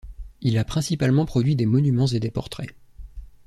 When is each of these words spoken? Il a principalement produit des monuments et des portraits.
Il 0.41 0.57
a 0.57 0.65
principalement 0.65 1.27
produit 1.27 1.55
des 1.55 1.67
monuments 1.67 2.07
et 2.07 2.19
des 2.19 2.31
portraits. 2.31 2.73